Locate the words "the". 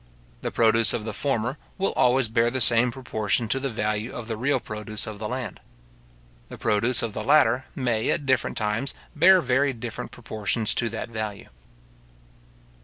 0.41-0.49, 1.05-1.13, 2.49-2.59, 3.59-3.69, 4.27-4.35, 5.19-5.29, 6.49-6.57, 7.13-7.23